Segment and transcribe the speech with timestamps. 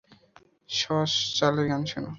[0.69, 2.09] শশশ চার্লির গান শুনো।